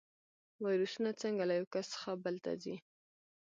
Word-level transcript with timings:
ویروسونه 0.65 1.11
څنګه 1.21 1.43
له 1.49 1.53
یو 1.59 1.65
کس 1.73 1.89
بل 2.23 2.35
ته 2.43 2.51
ځي؟ 2.63 2.75